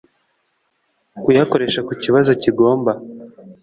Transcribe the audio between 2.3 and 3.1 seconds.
kigomba